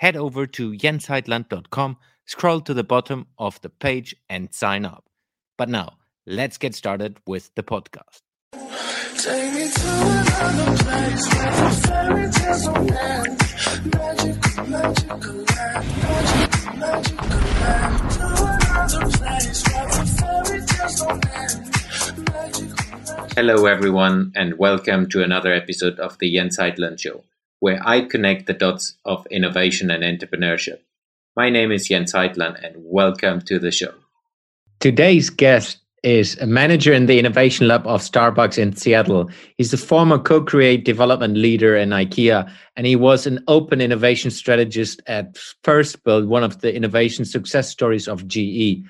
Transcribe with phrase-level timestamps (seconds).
[0.00, 5.04] head over to jensheitland.com, scroll to the bottom of the page, and sign up.
[5.58, 8.22] But now, let's get started with the podcast.
[9.18, 9.88] Take me to
[10.40, 13.38] another place where fairy tales don't end.
[13.92, 15.92] Magical, magical land,
[16.78, 18.10] magical, magical land.
[18.10, 18.24] To
[18.56, 21.76] another place where fairy tales don't end.
[23.34, 27.22] Hello, everyone, and welcome to another episode of the Jens Heitland Show
[27.60, 30.80] where I connect the dots of innovation and entrepreneurship.
[31.36, 33.94] My name is Jens Heitland, and welcome to the show.
[34.80, 39.28] Today's guest is a manager in the innovation lab of Starbucks in Seattle.
[39.58, 45.02] He's the former co-create development leader in IKEA, and he was an open innovation strategist
[45.06, 48.82] at FirstBuild, one of the innovation success stories of GE.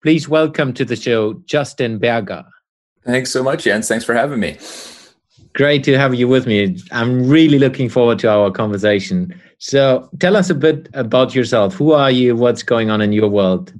[0.00, 2.44] Please welcome to the show, Justin Berger.
[3.04, 3.88] Thanks so much, Jens.
[3.88, 4.58] Thanks for having me.
[5.54, 6.78] Great to have you with me.
[6.92, 9.38] I'm really looking forward to our conversation.
[9.58, 11.74] So, tell us a bit about yourself.
[11.74, 12.34] Who are you?
[12.34, 13.72] What's going on in your world?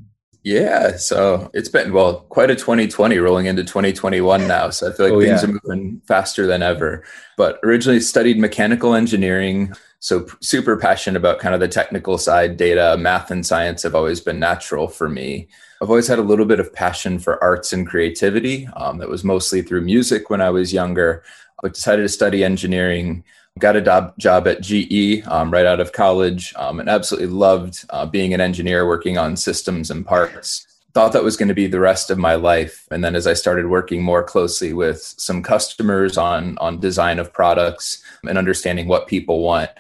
[0.44, 4.70] Yeah, so it's been well quite a 2020 rolling into 2021 now.
[4.70, 5.48] So I feel like oh, things yeah.
[5.48, 7.04] are moving faster than ever.
[7.36, 12.96] But originally studied mechanical engineering, so super passionate about kind of the technical side, data,
[12.98, 15.48] math, and science have always been natural for me.
[15.80, 18.68] I've always had a little bit of passion for arts and creativity.
[18.74, 21.22] Um, that was mostly through music when I was younger
[21.62, 23.24] but decided to study engineering.
[23.58, 28.04] Got a job, at GE um, right out of college um, and absolutely loved uh,
[28.04, 30.66] being an engineer working on systems and parts.
[30.94, 32.86] Thought that was going to be the rest of my life.
[32.90, 37.32] And then as I started working more closely with some customers on, on design of
[37.32, 39.70] products and understanding what people want,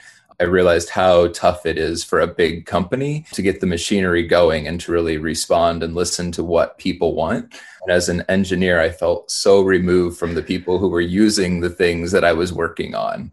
[0.42, 4.66] I realized how tough it is for a big company to get the machinery going
[4.66, 7.54] and to really respond and listen to what people want.
[7.82, 11.70] And as an engineer, I felt so removed from the people who were using the
[11.70, 13.30] things that I was working on.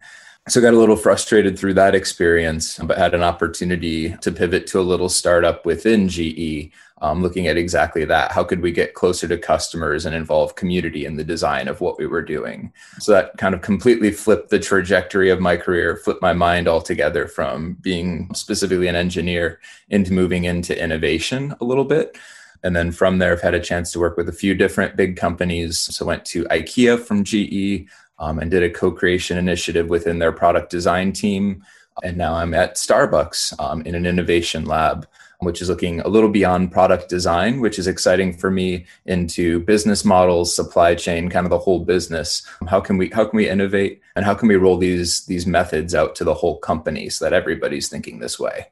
[0.48, 4.66] So I got a little frustrated through that experience, but had an opportunity to pivot
[4.68, 8.32] to a little startup within GE, um, looking at exactly that.
[8.32, 11.98] How could we get closer to customers and involve community in the design of what
[11.98, 12.72] we were doing?
[13.00, 17.28] So that kind of completely flipped the trajectory of my career, flipped my mind altogether
[17.28, 22.16] from being specifically an engineer into moving into innovation a little bit.
[22.62, 25.16] And then from there, I've had a chance to work with a few different big
[25.16, 25.78] companies.
[25.78, 27.88] So went to IKEA from GE
[28.20, 31.64] um, and did a co-creation initiative within their product design team.
[32.04, 35.08] And now I'm at Starbucks um, in an innovation lab,
[35.40, 40.04] which is looking a little beyond product design, which is exciting for me into business
[40.04, 42.46] models, supply chain, kind of the whole business.
[42.68, 45.94] How can we how can we innovate and how can we roll these these methods
[45.94, 48.66] out to the whole company so that everybody's thinking this way?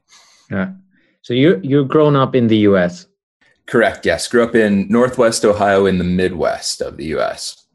[0.50, 0.72] Yeah.
[1.22, 3.06] So you you're grown up in the US.
[3.66, 4.06] Correct.
[4.06, 4.28] Yes.
[4.28, 7.67] Grew up in Northwest Ohio in the Midwest of the US.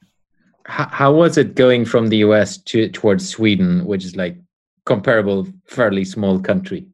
[0.65, 4.37] How, how was it going from the US to towards Sweden, which is like
[4.85, 6.85] comparable, fairly small country?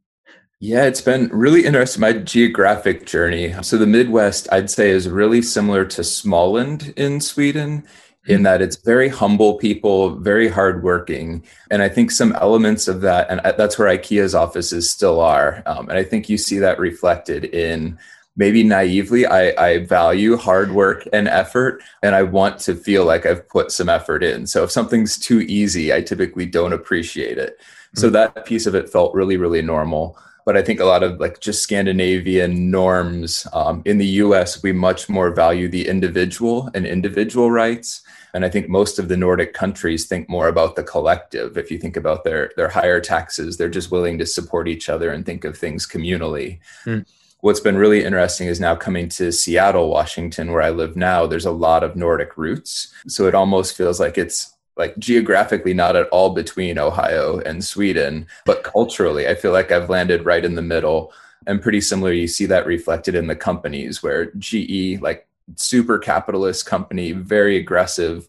[0.62, 2.02] Yeah, it's been really interesting.
[2.02, 3.56] My geographic journey.
[3.64, 7.88] So the Midwest, I'd say, is really similar to Småland in Sweden
[8.28, 8.44] in hmm.
[8.44, 11.44] that it's very humble people, very hardworking.
[11.72, 15.64] And I think some elements of that, and that's where IKEA's offices still are.
[15.66, 17.98] Um, and I think you see that reflected in
[18.40, 23.26] maybe naively I, I value hard work and effort and i want to feel like
[23.28, 24.48] i've put some effort in.
[24.48, 27.60] So if something's too easy i typically don't appreciate it.
[27.60, 28.00] Mm-hmm.
[28.00, 28.14] so hmm.
[28.14, 30.18] that piece of it felt really really normal.
[30.46, 34.72] But i think a lot of like just scandinavian norms um, in the us we
[34.72, 38.02] much more value the individual and individual rights.
[38.34, 41.58] And i think most of the nordic countries think more about the collective.
[41.58, 45.12] If you think about their their higher taxes they're just willing to support each other
[45.12, 46.60] and think of things communally.
[46.86, 47.06] Mm
[47.42, 51.46] what's been really interesting is now coming to Seattle, Washington, where I live now, there's
[51.46, 52.94] a lot of Nordic roots.
[53.08, 58.28] So it almost feels like it's like geographically not at all between Ohio and Sweden,
[58.46, 61.14] but culturally, I feel like I've landed right in the middle.
[61.48, 66.66] And pretty similar, you see that reflected in the companies where GE, like super capitalist
[66.66, 68.28] company, very aggressive,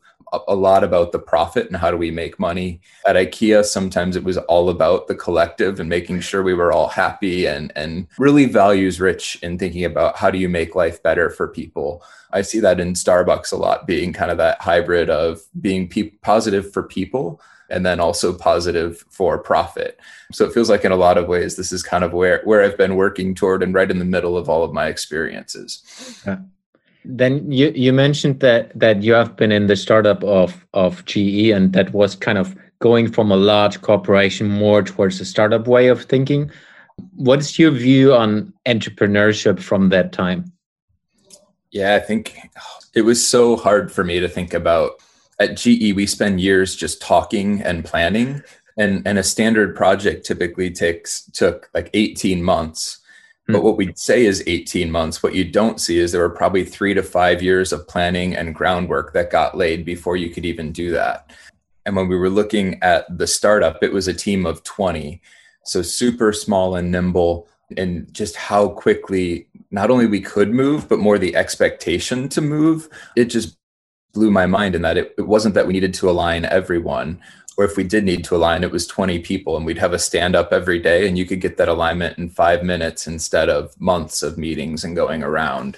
[0.48, 2.80] a lot about the profit and how do we make money.
[3.06, 6.88] At IKEA, sometimes it was all about the collective and making sure we were all
[6.88, 11.30] happy and, and really values rich in thinking about how do you make life better
[11.30, 12.02] for people.
[12.32, 16.10] I see that in Starbucks a lot, being kind of that hybrid of being pe-
[16.22, 17.40] positive for people
[17.70, 19.98] and then also positive for profit.
[20.32, 22.62] So it feels like in a lot of ways, this is kind of where, where
[22.62, 25.82] I've been working toward and right in the middle of all of my experiences.
[27.04, 31.50] Then you, you mentioned that that you have been in the startup of of GE
[31.50, 35.88] and that was kind of going from a large corporation more towards a startup way
[35.88, 36.50] of thinking.
[37.14, 40.52] What is your view on entrepreneurship from that time?
[41.70, 42.36] Yeah, I think
[42.94, 44.92] it was so hard for me to think about.
[45.38, 48.42] At GE, we spend years just talking and planning,
[48.76, 52.98] and and a standard project typically takes took like 18 months.
[53.46, 53.64] But hmm.
[53.64, 55.22] what we say is 18 months.
[55.22, 58.54] What you don't see is there were probably three to five years of planning and
[58.54, 61.30] groundwork that got laid before you could even do that.
[61.86, 65.20] And when we were looking at the startup, it was a team of 20.
[65.64, 70.98] So super small and nimble and just how quickly not only we could move, but
[70.98, 72.88] more the expectation to move.
[73.16, 73.56] It just
[74.12, 77.20] blew my mind in that it, it wasn't that we needed to align everyone,
[77.56, 79.98] or if we did need to align, it was 20 people and we'd have a
[79.98, 83.78] stand up every day and you could get that alignment in five minutes instead of
[83.80, 85.76] months of meetings and going around.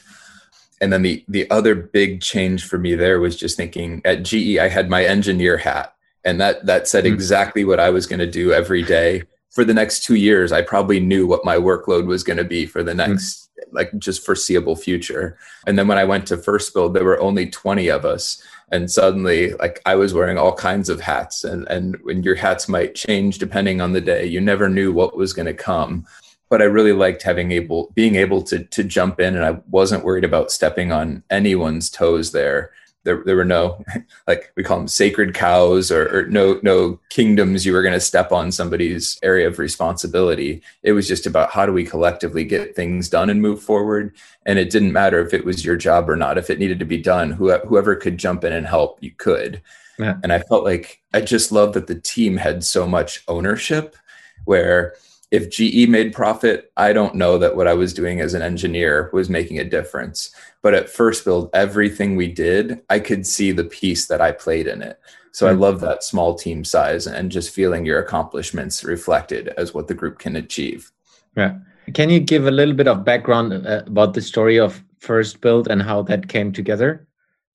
[0.80, 4.58] And then the the other big change for me there was just thinking at GE,
[4.58, 5.94] I had my engineer hat.
[6.24, 7.14] And that that said mm-hmm.
[7.14, 9.22] exactly what I was going to do every day
[9.52, 12.64] for the next two years, I probably knew what my workload was going to be
[12.64, 13.64] for the next mm.
[13.72, 15.38] like just foreseeable future.
[15.66, 18.42] And then when I went to FirstBuild, there were only 20 of us.
[18.72, 22.69] And suddenly like I was wearing all kinds of hats and, and when your hats
[22.69, 26.06] might change depending on the day, you never knew what was going to come.
[26.48, 30.04] But I really liked having able being able to to jump in and I wasn't
[30.04, 32.72] worried about stepping on anyone's toes there
[33.04, 33.84] there, there were no
[34.28, 38.00] like we call them sacred cows or, or no no kingdoms you were going to
[38.00, 40.62] step on somebody's area of responsibility.
[40.82, 44.14] It was just about how do we collectively get things done and move forward.
[44.46, 46.38] And it didn't matter if it was your job or not.
[46.38, 49.62] If it needed to be done whoever could jump in and help you could.
[49.99, 50.16] Yeah.
[50.22, 53.94] and i felt like i just loved that the team had so much ownership
[54.46, 54.94] where
[55.32, 59.08] if GE made profit, I don't know that what I was doing as an engineer
[59.14, 60.31] was making a difference.
[60.61, 64.82] But at FirstBuild, everything we did, I could see the piece that I played in
[64.82, 65.00] it.
[65.32, 65.61] So I hmm.
[65.61, 70.19] love that small team size and just feeling your accomplishments reflected as what the group
[70.19, 70.93] can achieve.
[71.35, 71.56] Yeah.
[71.94, 75.81] Can you give a little bit of background uh, about the story of FirstBuild and
[75.81, 77.08] how that came together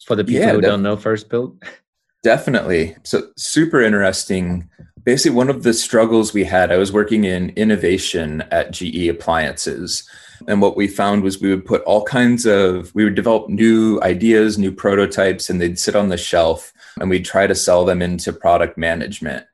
[0.04, 1.62] for the people yeah, who don't know FirstBuild?
[2.24, 2.96] Definitely.
[3.04, 4.68] So super interesting
[5.08, 10.04] basically one of the struggles we had, I was working in innovation at GE Appliances.
[10.50, 14.02] And what we found was we would put all kinds of, we would develop new
[14.02, 18.02] ideas, new prototypes, and they'd sit on the shelf and we'd try to sell them
[18.02, 19.46] into product management.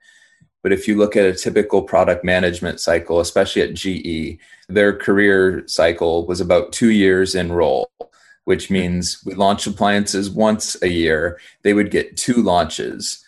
[0.63, 4.39] But if you look at a typical product management cycle, especially at GE,
[4.69, 7.91] their career cycle was about two years in role,
[8.45, 11.39] which means we launch appliances once a year.
[11.61, 13.22] They would get two launches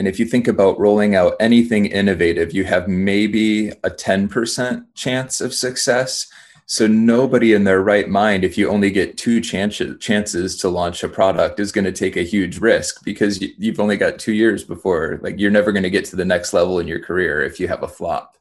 [0.00, 5.42] and if you think about rolling out anything innovative, you have maybe a 10% chance
[5.42, 6.26] of success.
[6.64, 11.04] So nobody in their right mind, if you only get two chances chances to launch
[11.04, 14.64] a product, is going to take a huge risk because you've only got two years
[14.64, 15.20] before.
[15.22, 17.68] Like you're never going to get to the next level in your career if you
[17.68, 18.38] have a flop.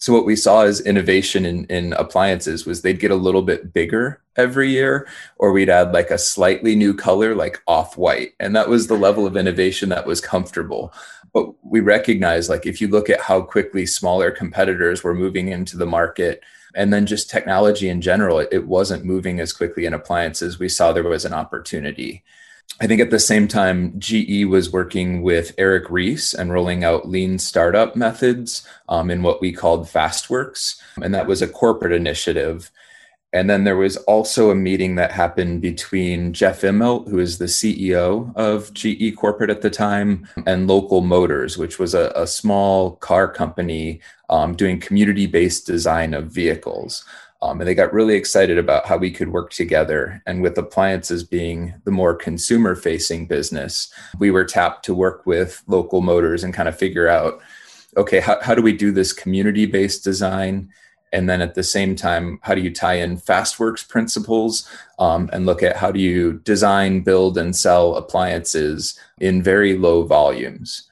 [0.00, 3.74] So what we saw as innovation in, in appliances was they'd get a little bit
[3.74, 5.06] bigger every year,
[5.36, 8.32] or we'd add like a slightly new color, like off white.
[8.40, 10.94] And that was the level of innovation that was comfortable.
[11.34, 15.76] But we recognize like if you look at how quickly smaller competitors were moving into
[15.76, 16.42] the market,
[16.74, 20.58] and then just technology in general, it, it wasn't moving as quickly in appliances.
[20.58, 22.24] We saw there was an opportunity.
[22.82, 27.08] I think at the same time, GE was working with Eric Ries and rolling out
[27.08, 30.80] lean startup methods um, in what we called FastWorks.
[31.02, 32.70] And that was a corporate initiative.
[33.32, 37.44] And then there was also a meeting that happened between Jeff Immelt, who is the
[37.44, 42.96] CEO of GE Corporate at the time, and Local Motors, which was a, a small
[42.96, 44.00] car company
[44.30, 47.04] um, doing community based design of vehicles.
[47.42, 50.22] Um, and they got really excited about how we could work together.
[50.26, 55.62] And with appliances being the more consumer facing business, we were tapped to work with
[55.66, 57.40] local motors and kind of figure out
[57.96, 60.70] okay, how, how do we do this community based design?
[61.12, 64.68] And then at the same time, how do you tie in FastWorks principles
[64.98, 70.04] um, and look at how do you design, build, and sell appliances in very low
[70.04, 70.88] volumes?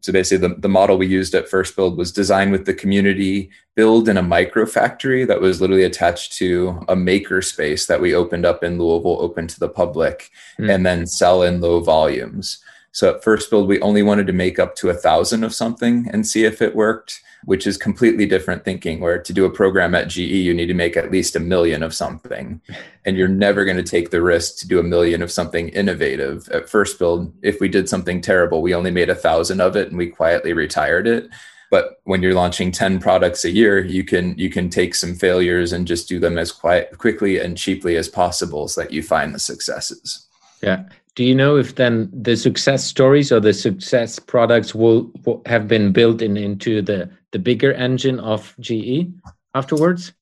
[0.00, 4.08] So basically, the, the model we used at FirstBuild was design with the community, build
[4.08, 8.46] in a micro factory that was literally attached to a maker space that we opened
[8.46, 10.72] up in Louisville, open to the public, mm.
[10.72, 12.62] and then sell in low volumes.
[12.92, 16.26] So at FirstBuild, we only wanted to make up to a thousand of something and
[16.26, 19.00] see if it worked, which is completely different thinking.
[19.00, 21.82] Where to do a program at GE, you need to make at least a million
[21.82, 22.60] of something.
[23.04, 26.46] And you're never going to take the risk to do a million of something innovative.
[26.50, 29.96] At FirstBuild, if we did something terrible, we only made a thousand of it and
[29.96, 31.30] we quietly retired it
[31.70, 35.72] but when you're launching 10 products a year you can you can take some failures
[35.72, 39.34] and just do them as quiet quickly and cheaply as possible so that you find
[39.34, 40.26] the successes
[40.62, 40.84] yeah
[41.18, 45.66] do you know if then the success stories or the success products will, will have
[45.66, 49.04] been built in into the the bigger engine of ge
[49.52, 50.12] afterwards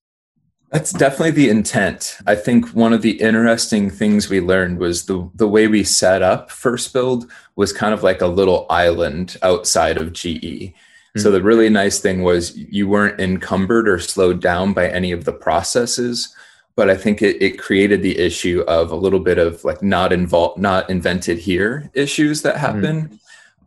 [0.72, 2.18] that's definitely the intent.
[2.26, 6.22] I think one of the interesting things we learned was the the way we set
[6.22, 10.72] up FirstBuild was kind of like a little island outside of GE.
[11.14, 11.20] Hmm.
[11.20, 15.24] So the really nice thing was you weren't encumbered or slowed down by any of
[15.24, 16.34] the processes.
[16.76, 20.12] But I think it, it created the issue of a little bit of like not
[20.12, 23.09] involved, not invented here issues that happen.
[23.09, 23.18] Mm.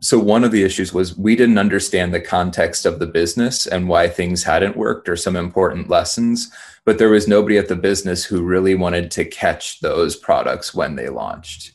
[0.02, 3.88] So one of the issues was we didn't understand the context of the business and
[3.88, 6.50] why things hadn't worked or some important lessons.
[6.86, 10.96] But there was nobody at the business who really wanted to catch those products when
[10.96, 11.72] they launched.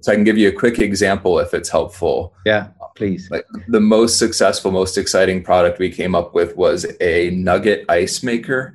[0.00, 2.34] So I can give you a quick example if it's helpful.
[2.44, 3.30] Yeah please.
[3.30, 8.22] Like the most successful, most exciting product we came up with was a nugget ice
[8.22, 8.74] maker,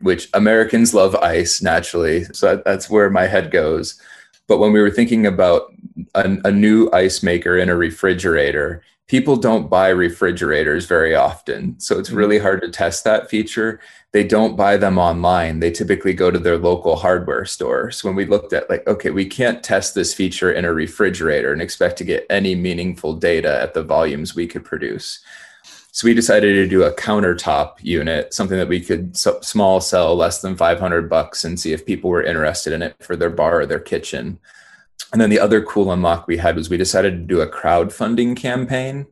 [0.00, 2.24] which Americans love ice naturally.
[2.24, 4.00] So that, that's where my head goes.
[4.46, 5.72] But when we were thinking about
[6.14, 11.78] a, a new ice maker in a refrigerator, people don't buy refrigerators very often.
[11.80, 12.18] So it's mm-hmm.
[12.18, 13.80] really hard to test that feature
[14.12, 15.60] they don't buy them online.
[15.60, 17.90] They typically go to their local hardware store.
[17.90, 21.52] So when we looked at like, okay, we can't test this feature in a refrigerator
[21.52, 25.20] and expect to get any meaningful data at the volumes we could produce.
[25.98, 30.40] So we decided to do a countertop unit, something that we could small sell less
[30.40, 33.66] than 500 bucks and see if people were interested in it for their bar or
[33.66, 34.38] their kitchen.
[35.10, 38.36] And then the other cool unlock we had was we decided to do a crowdfunding
[38.36, 39.08] campaign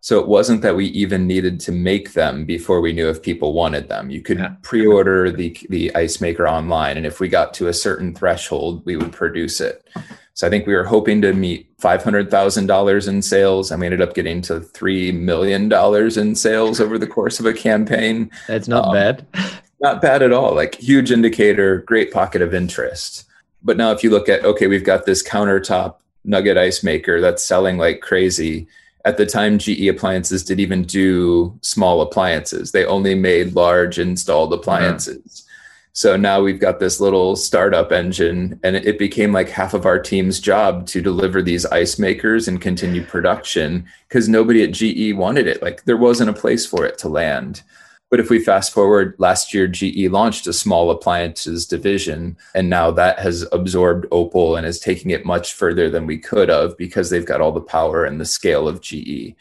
[0.00, 3.52] so it wasn't that we even needed to make them before we knew if people
[3.52, 4.10] wanted them.
[4.10, 4.54] You could yeah.
[4.62, 8.96] pre-order the the ice maker online, and if we got to a certain threshold, we
[8.96, 9.84] would produce it.
[10.36, 13.80] So I think we were hoping to meet five hundred thousand dollars in sales, and
[13.80, 17.54] we ended up getting to three million dollars in sales over the course of a
[17.54, 18.30] campaign.
[18.46, 19.26] That's not um, bad.
[19.80, 20.54] Not bad at all.
[20.54, 23.24] Like huge indicator, great pocket of interest.
[23.62, 27.42] But now if you look at okay, we've got this countertop nugget ice maker that's
[27.42, 28.66] selling like crazy
[29.06, 32.72] at the time GE appliances didn't even do small appliances.
[32.72, 34.60] They only made large installed uh-huh.
[34.60, 35.45] appliances.
[35.96, 39.98] So now we've got this little startup engine and it became like half of our
[39.98, 45.46] team's job to deliver these ice makers and continue production because nobody at GE wanted
[45.46, 45.62] it.
[45.62, 47.62] Like there wasn't a place for it to land.
[48.10, 52.90] But if we fast forward, last year GE launched a small appliances division, and now
[52.90, 57.08] that has absorbed Opal and is taking it much further than we could have because
[57.08, 59.34] they've got all the power and the scale of GE.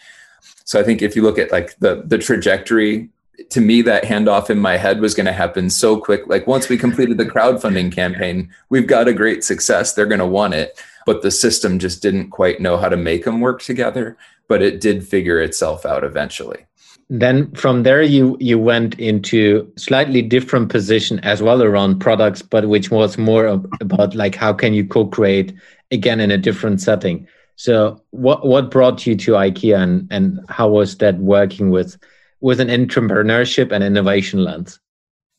[0.64, 3.10] So I think if you look at like the the trajectory,
[3.50, 6.28] to me that handoff in my head was going to happen so quick.
[6.28, 9.94] Like once we completed the crowdfunding campaign, we've got a great success.
[9.94, 13.26] They're going to want it, but the system just didn't quite know how to make
[13.26, 14.18] them work together.
[14.48, 16.66] But it did figure itself out eventually
[17.10, 22.68] then from there you you went into slightly different position as well around products but
[22.68, 23.46] which was more
[23.80, 25.54] about like how can you co-create
[25.92, 27.28] again in a different setting
[27.58, 31.98] so what what brought you to ikea and and how was that working with
[32.46, 34.80] with an entrepreneurship and innovation lens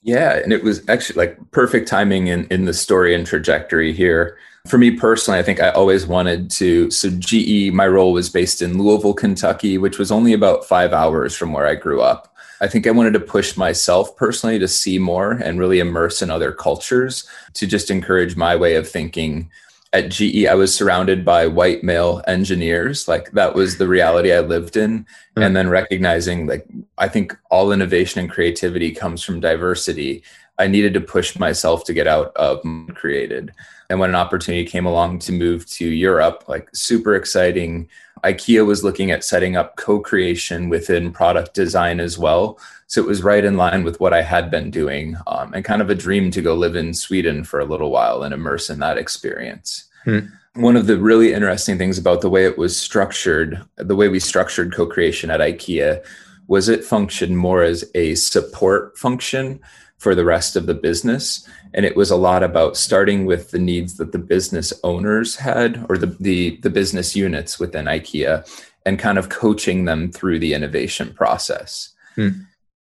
[0.03, 4.37] yeah and it was actually like perfect timing in in the story and trajectory here
[4.67, 6.91] for me personally, I think I always wanted to.
[6.91, 11.37] So, GE, my role was based in Louisville, Kentucky, which was only about five hours
[11.37, 12.35] from where I grew up.
[12.61, 16.31] I think I wanted to push myself personally to see more and really immerse in
[16.31, 19.51] other cultures to just encourage my way of thinking.
[19.93, 23.09] At GE, I was surrounded by white male engineers.
[23.09, 25.01] Like that was the reality I lived in.
[25.01, 25.43] Mm-hmm.
[25.43, 26.67] And then recognizing, like,
[26.99, 30.23] I think all innovation and creativity comes from diversity.
[30.59, 32.63] I needed to push myself to get out of
[32.95, 33.53] created.
[33.89, 37.89] And when an opportunity came along to move to Europe, like super exciting.
[38.25, 42.59] IKEA was looking at setting up co creation within product design as well.
[42.87, 45.83] So it was right in line with what I had been doing um, and kind
[45.83, 48.79] of a dream to go live in Sweden for a little while and immerse in
[48.79, 49.85] that experience.
[50.05, 50.21] Hmm.
[50.55, 54.21] One of the really interesting things about the way it was structured, the way we
[54.21, 56.05] structured co creation at IKEA,
[56.49, 59.61] was it functioned more as a support function
[59.99, 61.49] for the rest of the business.
[61.75, 65.85] And it was a lot about starting with the needs that the business owners had
[65.89, 68.47] or the, the, the business units within IKEA
[68.85, 71.95] and kind of coaching them through the innovation process.
[72.15, 72.31] Hmm.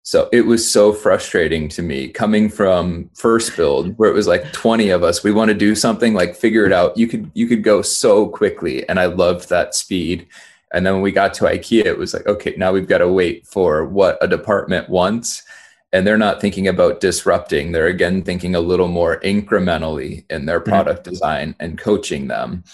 [0.02, 4.88] So it was so frustrating to me coming from FirstBuild where it was like 20
[4.90, 5.22] of us.
[5.22, 6.96] We want to do something like figure it out.
[6.96, 10.26] You could you could go so quickly and I loved that speed.
[10.72, 13.08] And then when we got to IKEA, it was like, okay, now we've got to
[13.08, 15.42] wait for what a department wants.
[15.92, 17.72] And they're not thinking about disrupting.
[17.72, 20.70] They're again thinking a little more incrementally in their mm-hmm.
[20.70, 21.10] product mm-hmm.
[21.10, 22.64] design and coaching them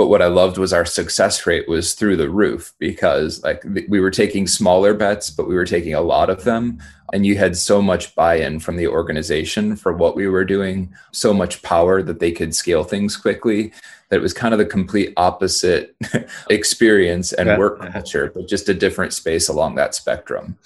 [0.00, 4.00] but what i loved was our success rate was through the roof because like we
[4.00, 6.78] were taking smaller bets but we were taking a lot of them
[7.12, 11.34] and you had so much buy-in from the organization for what we were doing so
[11.34, 13.74] much power that they could scale things quickly
[14.08, 15.94] that it was kind of the complete opposite
[16.48, 17.58] experience and yeah.
[17.58, 20.56] work culture but just a different space along that spectrum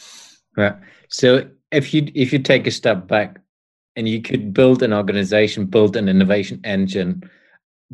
[0.56, 0.76] right
[1.08, 3.40] so if you if you take a step back
[3.96, 7.22] and you could build an organization build an innovation engine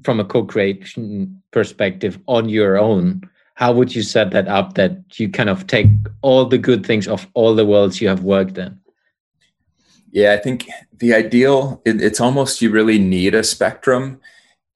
[0.05, 3.23] from a co-creation perspective on your own
[3.55, 5.89] how would you set that up that you kind of take
[6.23, 8.79] all the good things of all the worlds you have worked in?
[10.11, 10.69] Yeah i think
[10.99, 14.21] the ideal it, it's almost you really need a spectrum.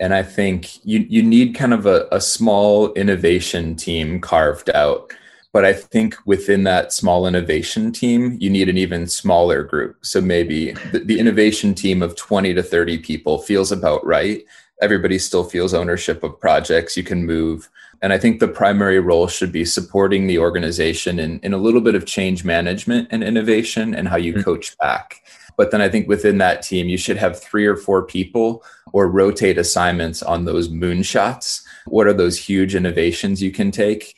[0.01, 5.13] And i think you you need kind of a, a small innovation team carved out
[5.55, 10.21] but i think within that small innovation team you need an even smaller group so
[10.21, 14.45] maybe the, the innovation team of 20 to 30 people feels about right
[14.81, 16.97] everybody still feels ownership of projects.
[16.97, 17.71] You can move.
[18.03, 21.81] And I think the primary role should be supporting the organization in, in a little
[21.81, 24.43] bit of change management and innovation and how you mm-hmm.
[24.43, 25.23] coach back.
[25.57, 29.09] But then I think within that team, you should have three or four people or
[29.09, 31.63] rotate assignments on those moonshots.
[31.87, 34.17] What are those huge innovations you can take?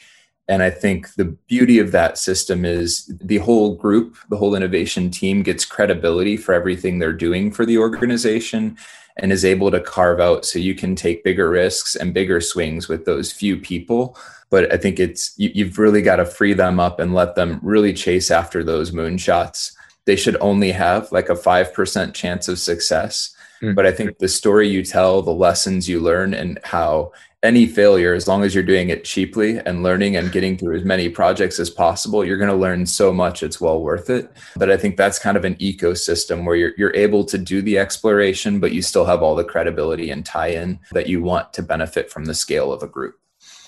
[0.48, 5.10] And I think the beauty of that system is the whole group, the whole innovation
[5.10, 8.76] team gets credibility for everything they're doing for the organization
[9.16, 12.86] and is able to carve out so you can take bigger risks and bigger swings
[12.86, 14.16] with those few people.
[14.48, 17.58] But i think it's you, have really got to free them up and let them
[17.62, 19.72] really chase after those moonshots.
[20.04, 23.32] They should only have like a 5% chance of success.
[23.62, 23.72] Mm-hmm.
[23.72, 27.10] but i think the story you tell the lessons you learn and how
[27.46, 30.84] any failure, as long as you're doing it cheaply and learning and getting through as
[30.84, 33.42] many projects as possible, you're going to learn so much.
[33.42, 34.30] It's well worth it.
[34.56, 37.78] But I think that's kind of an ecosystem where you're, you're able to do the
[37.78, 41.62] exploration, but you still have all the credibility and tie in that you want to
[41.62, 43.14] benefit from the scale of a group.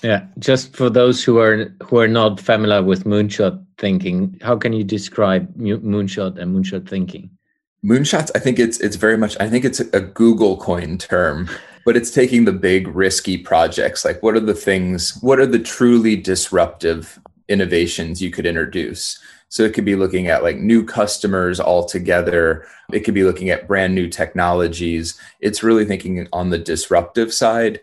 [0.03, 4.71] Yeah, just for those who are who are not familiar with moonshot thinking, how can
[4.71, 7.29] you describe moonshot and moonshot thinking?
[7.83, 9.35] Moonshots, I think it's it's very much.
[9.39, 11.49] I think it's a Google coin term
[11.89, 14.05] but it's taking the big risky projects.
[14.05, 19.17] Like what are the things what are the truly disruptive innovations you could introduce?
[19.47, 22.63] So it could be looking at like new customers altogether.
[22.93, 25.19] It could be looking at brand new technologies.
[25.39, 27.81] It's really thinking on the disruptive side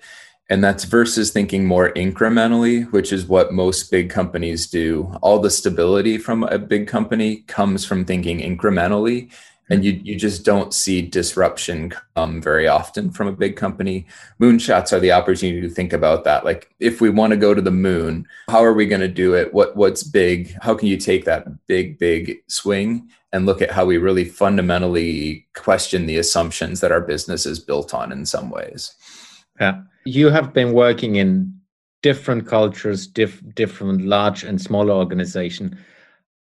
[0.48, 5.12] and that's versus thinking more incrementally which is what most big companies do.
[5.20, 9.32] All the stability from a big company comes from thinking incrementally
[9.68, 14.06] and you you just don't see disruption come very often from a big company.
[14.40, 16.44] Moonshots are the opportunity to think about that.
[16.44, 19.34] Like if we want to go to the moon how are we going to do
[19.34, 19.52] it?
[19.52, 20.54] What what's big?
[20.62, 25.46] How can you take that big big swing and look at how we really fundamentally
[25.54, 28.94] question the assumptions that our business is built on in some ways?
[29.60, 29.82] Yeah.
[30.04, 31.52] You have been working in
[32.02, 35.76] different cultures diff, different large and smaller organization.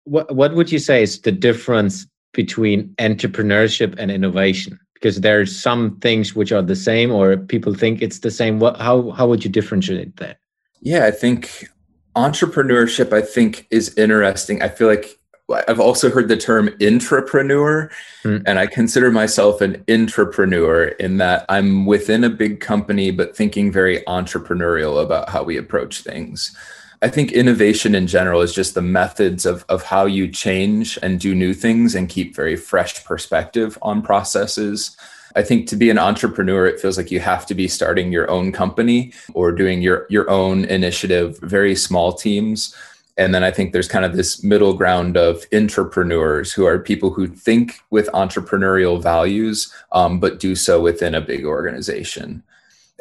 [0.03, 4.79] What, what would you say is the difference between entrepreneurship and innovation?
[4.93, 8.59] Because there are some things which are the same, or people think it's the same.
[8.59, 10.37] What, how how would you differentiate that?
[10.81, 11.67] Yeah, I think
[12.15, 13.13] entrepreneurship.
[13.13, 14.61] I think is interesting.
[14.61, 15.19] I feel like
[15.67, 17.91] I've also heard the term intrapreneur,
[18.23, 18.43] mm.
[18.47, 23.71] and I consider myself an intrapreneur in that I'm within a big company, but thinking
[23.71, 26.55] very entrepreneurial about how we approach things.
[27.01, 31.19] I think innovation in general is just the methods of, of how you change and
[31.19, 34.95] do new things and keep very fresh perspective on processes.
[35.35, 38.29] I think to be an entrepreneur, it feels like you have to be starting your
[38.31, 42.73] own company or doing your, your own initiative, very small teams.
[43.17, 47.11] And then I think there's kind of this middle ground of entrepreneurs who are people
[47.11, 52.43] who think with entrepreneurial values, um, but do so within a big organization.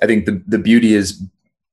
[0.02, 1.22] I think the, the beauty is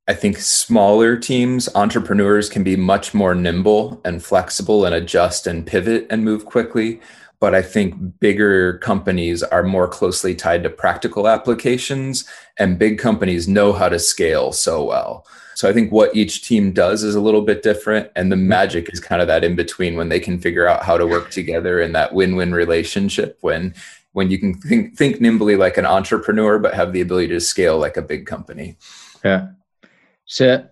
[0.07, 5.65] I think smaller teams, entrepreneurs can be much more nimble and flexible and adjust and
[5.65, 6.99] pivot and move quickly.
[7.39, 12.25] But I think bigger companies are more closely tied to practical applications,
[12.57, 15.25] and big companies know how to scale so well.
[15.55, 18.11] So I think what each team does is a little bit different.
[18.15, 20.97] And the magic is kind of that in between when they can figure out how
[20.97, 23.73] to work together in that win win relationship when
[24.13, 27.77] when you can think, think nimbly like an entrepreneur, but have the ability to scale
[27.77, 28.75] like a big company.
[29.23, 29.49] Yeah.
[30.31, 30.65] So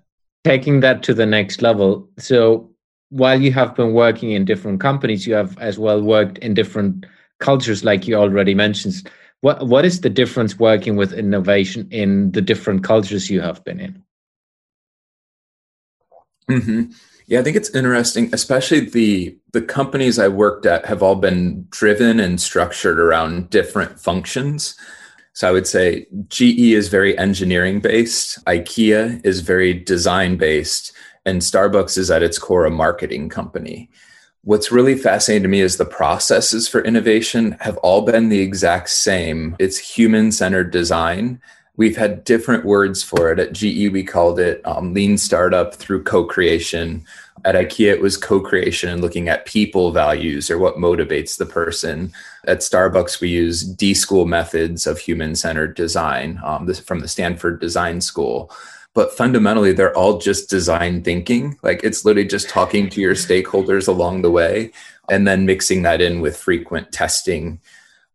[0.46, 2.72] taking that to the next level, so
[3.10, 7.06] while you have been working in different companies, you have as well worked in different
[7.40, 9.10] cultures, like you already mentioned.
[9.42, 13.82] What what is the difference working with innovation in the different cultures you have been
[13.82, 14.04] in?
[16.50, 16.92] Mm-hmm.
[17.28, 21.68] Yeah, I think it's interesting, especially the the companies I worked at have all been
[21.70, 24.76] driven and structured around different functions.
[25.34, 30.92] So I would say GE is very engineering based, IKEA is very design based,
[31.26, 33.90] and Starbucks is at its core a marketing company.
[34.44, 38.90] What's really fascinating to me is the processes for innovation have all been the exact
[38.90, 39.56] same.
[39.60, 41.42] It's human centered design.
[41.80, 43.40] We've had different words for it.
[43.40, 47.06] At GE, we called it um, lean startup through co creation.
[47.46, 51.46] At IKEA, it was co creation and looking at people values or what motivates the
[51.46, 52.12] person.
[52.46, 57.08] At Starbucks, we use D school methods of human centered design um, this, from the
[57.08, 58.52] Stanford Design School
[58.96, 63.88] but fundamentally they're all just design thinking like it's literally just talking to your stakeholders
[63.88, 64.72] along the way
[65.10, 67.62] and then mixing that in with frequent testing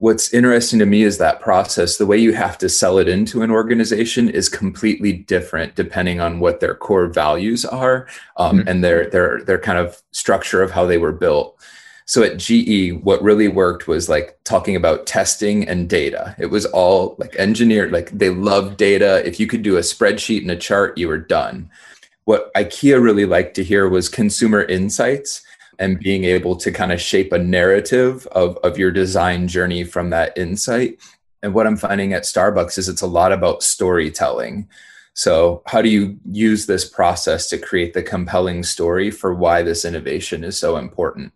[0.04, 3.40] what's interesting to me is that process the way you have to sell it into
[3.40, 8.68] an organization is completely different depending on what their core values are um, mm-hmm.
[8.68, 11.58] and their their their kind of structure of how they were built
[12.06, 16.36] so at GE, what really worked was like talking about testing and data.
[16.38, 19.26] It was all like engineered, like they loved data.
[19.26, 21.70] If you could do a spreadsheet and a chart, you were done.
[22.24, 25.42] What IKEA really liked to hear was consumer insights
[25.78, 30.10] and being able to kind of shape a narrative of, of your design journey from
[30.10, 30.98] that insight.
[31.42, 34.68] And what I'm finding at Starbucks is it's a lot about storytelling.
[35.14, 39.84] So, how do you use this process to create the compelling story for why this
[39.84, 41.32] innovation is so important?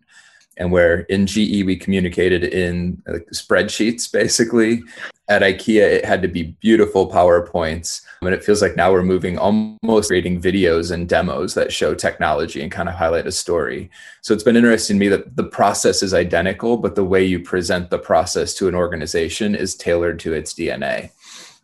[0.58, 4.82] And where in GE we communicated in spreadsheets basically.
[5.28, 8.00] At IKEA, it had to be beautiful PowerPoints.
[8.22, 12.62] And it feels like now we're moving almost creating videos and demos that show technology
[12.62, 13.90] and kind of highlight a story.
[14.22, 17.40] So it's been interesting to me that the process is identical, but the way you
[17.40, 21.10] present the process to an organization is tailored to its DNA.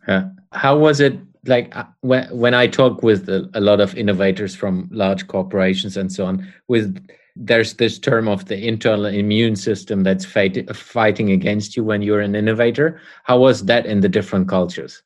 [0.07, 0.29] Yeah.
[0.51, 4.89] How was it like uh, when when I talk with a lot of innovators from
[4.91, 7.05] large corporations and so on with
[7.35, 12.21] there's this term of the internal immune system that's fight, fighting against you when you're
[12.21, 13.01] an innovator.
[13.23, 15.03] How was that in the different cultures?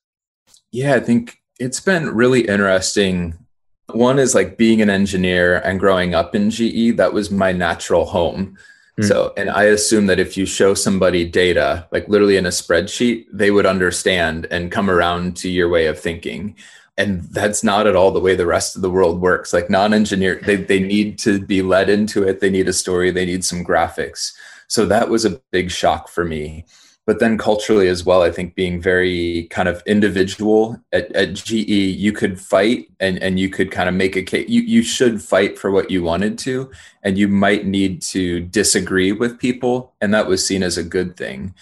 [0.72, 3.34] Yeah, I think it's been really interesting.
[3.92, 8.06] One is like being an engineer and growing up in GE, that was my natural
[8.06, 8.56] home.
[9.00, 9.08] Mm.
[9.08, 13.26] So, and I assume that if you show somebody data, like literally in a spreadsheet,
[13.34, 16.56] they would understand and come around to your way of thinking
[17.00, 19.54] and that's not at all the way the rest of the world works.
[19.54, 22.42] Like non-engineer they, they need to be led into it.
[22.42, 23.10] They need a story.
[23.10, 24.34] They need some graphics.
[24.68, 26.66] So that was a big shock for me.
[27.08, 31.54] But then culturally as well i think being very kind of individual at, at ge
[31.54, 35.20] you could fight and, and you could kind of make a case you, you should
[35.20, 36.70] fight for what you wanted to
[37.02, 41.18] and you might need to disagree with people and that was seen as a good
[41.18, 41.56] thing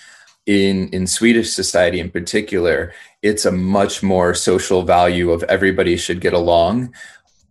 [0.48, 6.22] in in Swedish society in particular, it's a much more social value of everybody should
[6.22, 6.94] get along.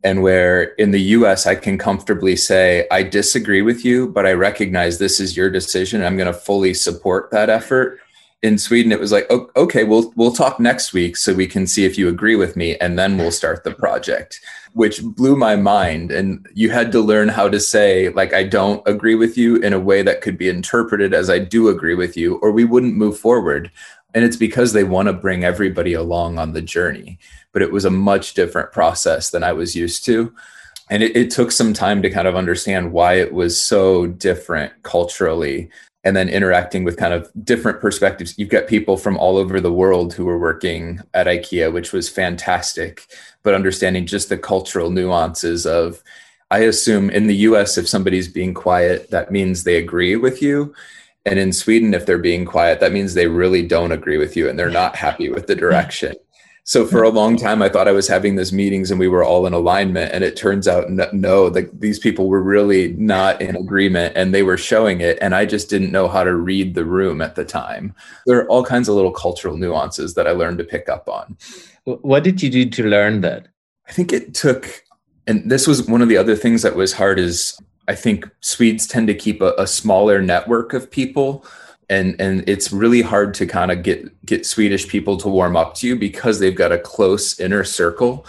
[0.03, 4.33] And where in the US, I can comfortably say, I disagree with you, but I
[4.33, 6.03] recognize this is your decision.
[6.03, 8.01] I'm going to fully support that effort.
[8.42, 11.85] In Sweden, it was like, okay, we'll we'll talk next week so we can see
[11.85, 14.40] if you agree with me, and then we'll start the project
[14.77, 16.11] which blew my mind.
[16.11, 19.72] And you had to learn how to say, like, I don't agree with you in
[19.72, 22.94] a way that could be interpreted as I do agree with you, or we wouldn't
[22.94, 23.70] move forward.
[24.12, 27.18] And it's because they want to bring everybody along on the journey.
[27.55, 30.35] But it was a much different process than I was used to.
[30.90, 34.75] And it, it took some time to kind of understand why it was so different
[34.83, 35.70] culturally
[36.07, 38.38] and then interacting with kind of different perspectives.
[38.38, 42.09] You've got people from all over the world who were working at IKEA, which was
[42.09, 43.09] fantastic,
[43.42, 46.05] but understanding just the cultural nuances of,
[46.53, 50.73] I assume in the US, if somebody's being quiet, that means they agree with you.
[51.25, 54.49] And in Sweden, if they're being quiet, that means they really don't agree with you
[54.49, 56.14] and they're not happy with the direction.
[56.69, 59.23] So for a long time, I thought I was having these meetings and we were
[59.23, 60.13] all in alignment.
[60.13, 64.43] And it turns out, no, like these people were really not in agreement and they
[64.43, 65.17] were showing it.
[65.21, 67.95] And I just didn't know how to read the room at the time.
[68.27, 71.37] There are all kinds of little cultural nuances that I learned to pick up on.
[71.85, 73.47] What did you do to learn that?
[73.89, 74.83] I think it took,
[75.29, 78.89] and this was one of the other things that was hard is I think Swedes
[78.89, 81.47] tend to keep a, a smaller network of people
[81.88, 85.75] and and it's really hard to kind of get get Swedish people to warm up
[85.75, 88.27] to you because they've got a close inner circle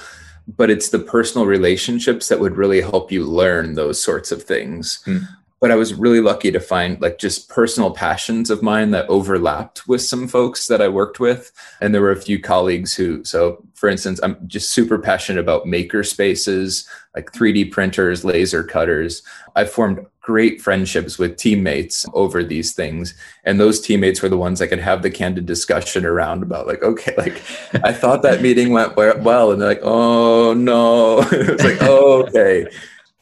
[0.55, 5.03] but it's the personal relationships that would really help you learn those sorts of things
[5.05, 5.21] mm.
[5.59, 9.87] but I was really lucky to find like just personal passions of mine that overlapped
[9.87, 11.51] with some folks that I worked with.
[11.81, 15.65] And there were a few colleagues who, so for instance, I'm just super passionate about
[15.65, 19.23] maker spaces, like 3D printers, laser cutters.
[19.55, 23.13] I formed great friendships with teammates over these things.
[23.45, 26.83] And those teammates were the ones I could have the candid discussion around about, like,
[26.83, 27.41] okay, like
[27.85, 29.53] I thought that meeting went well.
[29.53, 31.19] And they're like, oh no.
[31.31, 32.67] it's like, oh, okay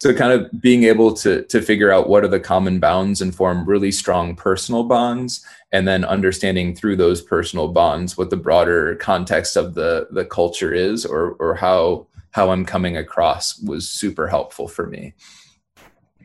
[0.01, 3.33] so kind of being able to to figure out what are the common bounds and
[3.33, 8.95] form really strong personal bonds and then understanding through those personal bonds what the broader
[8.97, 14.27] context of the the culture is or or how how I'm coming across was super
[14.27, 15.13] helpful for me.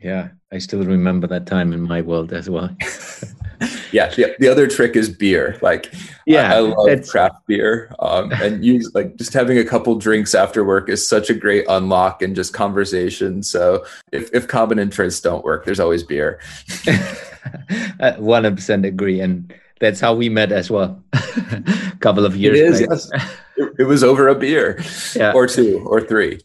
[0.01, 2.75] Yeah, I still remember that time in my world as well.
[3.91, 5.59] yeah, the, the other trick is beer.
[5.61, 5.93] Like,
[6.25, 10.33] yeah, I, I love craft beer, um, and use like just having a couple drinks
[10.33, 13.43] after work is such a great unlock and just conversation.
[13.43, 16.39] So if if common interests don't work, there's always beer.
[18.17, 21.03] One hundred percent agree, and that's how we met as well.
[21.13, 22.59] a couple of years.
[22.59, 23.11] It is.
[23.11, 23.37] Yes.
[23.57, 24.81] It, was over a beer,
[25.15, 25.33] yeah.
[25.33, 26.39] or two, or three.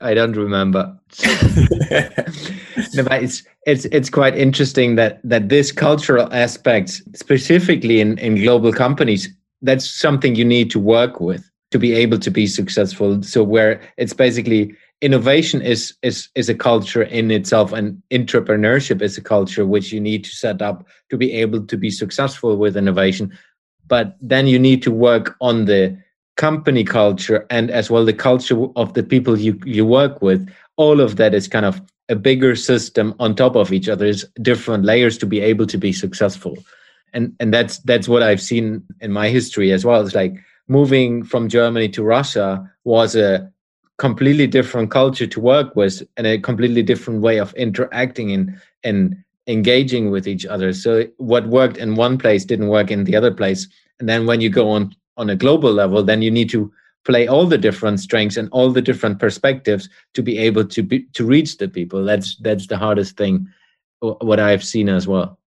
[0.00, 0.98] I don't remember.
[2.94, 8.36] no, but it's it's it's quite interesting that that this cultural aspect, specifically in in
[8.36, 9.28] global companies,
[9.62, 13.22] that's something you need to work with to be able to be successful.
[13.22, 19.18] So where it's basically innovation is is is a culture in itself, and entrepreneurship is
[19.18, 22.76] a culture which you need to set up to be able to be successful with
[22.76, 23.36] innovation.
[23.88, 25.96] But then you need to work on the
[26.36, 30.48] company culture and as well the culture of the people you you work with.
[30.76, 34.06] All of that is kind of a bigger system on top of each other.
[34.06, 36.56] Is different layers to be able to be successful.
[37.12, 40.04] And and that's that's what i've seen in my history as well.
[40.04, 40.36] It's like
[40.68, 43.50] moving from germany to russia was a
[43.96, 49.16] completely different culture to work with and a completely different way of interacting and and
[49.48, 53.32] engaging with each other so what worked in one place didn't work in the other
[53.32, 53.66] place
[53.98, 56.72] and then when you go on on a global level, then you need to
[57.04, 61.02] play all the different strengths and all the different perspectives to be able to be,
[61.14, 62.04] to reach the people.
[62.04, 63.48] That's that's the hardest thing.
[64.00, 65.38] What I've seen as well.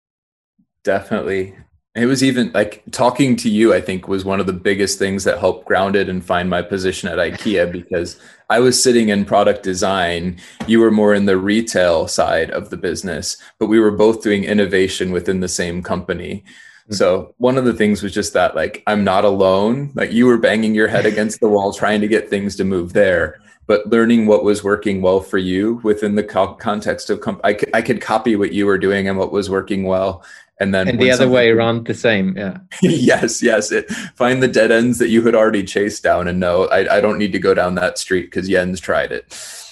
[0.84, 1.56] Definitely.
[1.93, 5.25] It was even like talking to you, I think, was one of the biggest things
[5.25, 8.17] that helped ground it and find my position at IKEA because
[8.49, 10.38] I was sitting in product design.
[10.67, 14.45] You were more in the retail side of the business, but we were both doing
[14.45, 16.45] innovation within the same company.
[16.84, 16.93] Mm-hmm.
[16.93, 19.91] So one of the things was just that like I'm not alone.
[19.93, 22.93] Like you were banging your head against the wall trying to get things to move
[22.93, 27.41] there, but learning what was working well for you within the co- context of comp-
[27.43, 30.23] I could I could copy what you were doing and what was working well
[30.62, 32.58] and then and the other way around the same yeah.
[32.82, 33.71] Yes yes.
[33.71, 37.02] It, find the dead ends that you had already chased down and no I, I
[37.02, 39.26] don't need to go down that street because Jens tried it.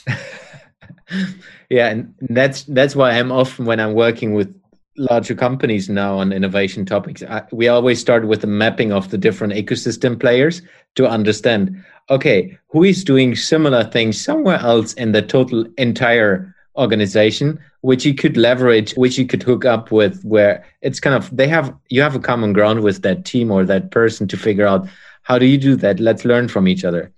[1.71, 4.51] Yeah and that's that's why i'm often when i'm working with
[4.99, 9.17] larger companies now on innovation topics, I, we always start with the mapping of the
[9.17, 10.61] different ecosystem players
[10.95, 17.59] to understand, okay, who is doing similar things somewhere else in the total entire organization,
[17.81, 21.47] which you could leverage, which you could hook up with, where it's kind of they
[21.47, 24.87] have you have a common ground with that team or that person to figure out
[25.23, 25.99] how do you do that.
[25.99, 27.11] Let's learn from each other.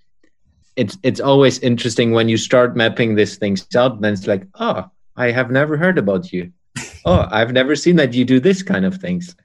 [0.75, 4.01] It's it's always interesting when you start mapping these things out.
[4.01, 6.51] Then it's like, oh, I have never heard about you
[7.05, 9.35] oh, I've never seen that you do this kind of things.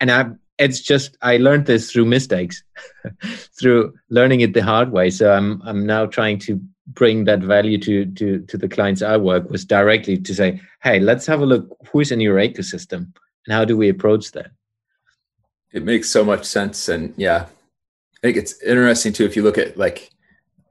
[0.00, 0.26] And I
[0.58, 2.62] it's just I learned this through mistakes,
[3.58, 5.10] through learning it the hard way.
[5.10, 9.16] So I'm I'm now trying to bring that value to to to the clients I
[9.16, 13.12] work with directly to say, hey, let's have a look who's in your ecosystem
[13.46, 14.50] and how do we approach that?
[15.72, 16.88] It makes so much sense.
[16.88, 20.10] And yeah, I think it's interesting too if you look at like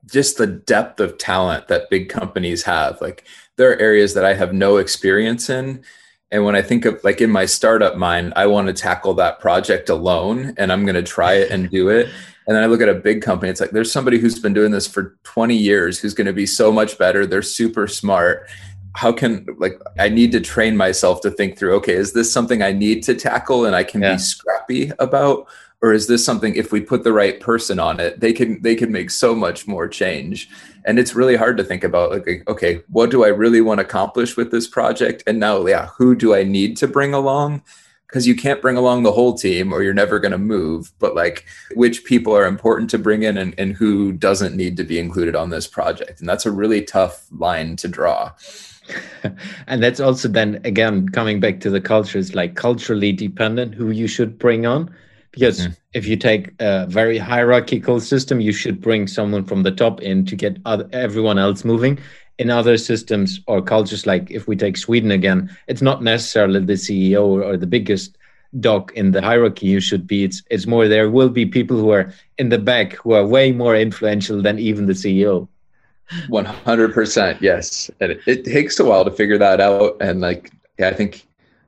[0.06, 3.02] just the depth of talent that big companies have.
[3.02, 3.26] Like
[3.58, 5.84] there are areas that I have no experience in.
[6.32, 9.40] And when I think of like in my startup mind, I want to tackle that
[9.40, 12.10] project alone and I'm going to try it and do it.
[12.48, 14.72] And then I look at a big company, it's like there's somebody who's been doing
[14.72, 17.26] this for 20 years who's going to be so much better.
[17.26, 18.50] They're super smart.
[18.96, 22.62] How can like I need to train myself to think through, okay, is this something
[22.62, 24.14] I need to tackle and I can yeah.
[24.14, 25.48] be scrappy about?
[25.82, 28.76] or is this something if we put the right person on it they can they
[28.76, 30.50] can make so much more change
[30.86, 33.86] and it's really hard to think about like okay what do i really want to
[33.86, 37.62] accomplish with this project and now yeah who do i need to bring along
[38.08, 41.16] because you can't bring along the whole team or you're never going to move but
[41.16, 45.00] like which people are important to bring in and, and who doesn't need to be
[45.00, 48.32] included on this project and that's a really tough line to draw
[49.68, 54.08] and that's also then again coming back to the cultures like culturally dependent who you
[54.08, 54.94] should bring on
[55.36, 55.78] because mm.
[55.94, 60.26] if you take a very hierarchical system, you should bring someone from the top in
[60.28, 62.00] to get other, everyone else moving.
[62.38, 66.74] In other systems or cultures, like if we take Sweden again, it's not necessarily the
[66.74, 68.18] CEO or the biggest
[68.60, 70.24] dog in the hierarchy you should be.
[70.24, 73.52] It's it's more there will be people who are in the back who are way
[73.52, 75.48] more influential than even the CEO.
[76.28, 77.90] One hundred percent, yes.
[78.00, 79.98] And it, it, takes a while to figure that out.
[80.00, 81.26] And like, yeah, I think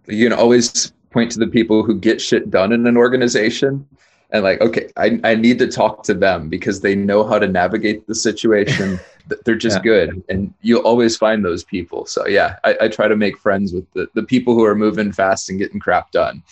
[0.08, 3.88] you can always point to the people who get shit done in an organization
[4.32, 7.48] and like okay I, I need to talk to them because they know how to
[7.48, 9.00] navigate the situation
[9.46, 9.84] they're just yeah.
[9.84, 13.74] good and you'll always find those people so yeah I, I, try to make friends
[13.74, 16.44] with the, the people who are moving fast and getting crap done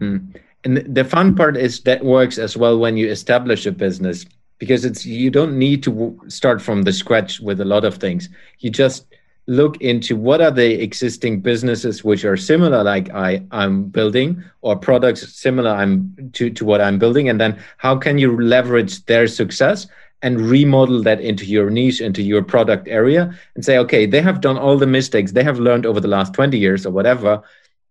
[0.00, 0.34] mm.
[0.64, 4.26] and the fun part is that works as well when you establish a business
[4.58, 8.28] because it's you don't need to start from the scratch with a lot of things
[8.58, 9.06] you just
[9.48, 14.76] look into what are the existing businesses which are similar like I, i'm building or
[14.76, 19.26] products similar i'm to, to what i'm building and then how can you leverage their
[19.26, 19.86] success
[20.20, 24.42] and remodel that into your niche into your product area and say okay they have
[24.42, 27.42] done all the mistakes they have learned over the last 20 years or whatever.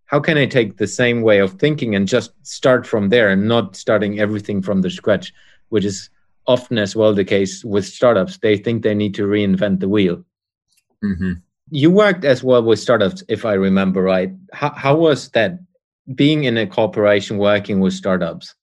[0.06, 3.48] How can i take the same way of thinking and just start from there and
[3.48, 5.34] not starting everything from the scratch?
[5.70, 6.08] Which is
[6.46, 8.38] often as well the case with startups.
[8.38, 10.24] They think they need to reinvent the wheel.
[11.04, 11.32] Mm-hmm
[11.70, 14.32] you worked as well with startups, if I remember right.
[14.52, 15.58] How, how was that
[16.14, 18.54] being in a corporation working with startups?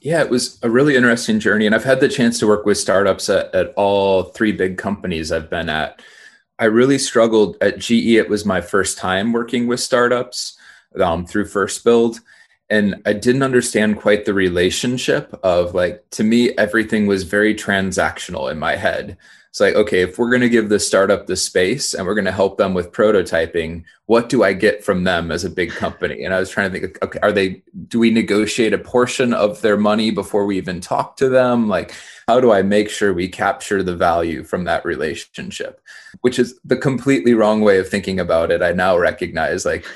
[0.00, 1.66] Yeah, it was a really interesting journey.
[1.66, 5.32] And I've had the chance to work with startups at, at all three big companies
[5.32, 6.02] I've been at.
[6.58, 8.14] I really struggled at GE.
[8.16, 10.56] It was my first time working with startups
[11.00, 12.20] um, through FirstBuild.
[12.70, 18.50] And I didn't understand quite the relationship of like, to me, everything was very transactional
[18.50, 19.16] in my head.
[19.54, 22.24] It's like, okay, if we're going to give the startup the space and we're going
[22.24, 26.24] to help them with prototyping, what do I get from them as a big company?
[26.24, 29.60] And I was trying to think, okay, are they, do we negotiate a portion of
[29.60, 31.68] their money before we even talk to them?
[31.68, 31.94] Like,
[32.26, 35.80] how do I make sure we capture the value from that relationship?
[36.22, 38.60] Which is the completely wrong way of thinking about it.
[38.60, 39.86] I now recognize like,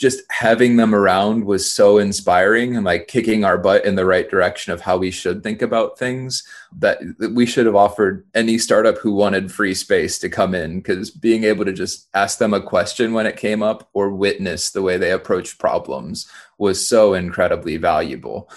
[0.00, 4.30] just having them around was so inspiring and like kicking our butt in the right
[4.30, 6.42] direction of how we should think about things
[6.78, 6.98] that
[7.34, 11.44] we should have offered any startup who wanted free space to come in because being
[11.44, 14.96] able to just ask them a question when it came up or witness the way
[14.96, 18.48] they approach problems was so incredibly valuable.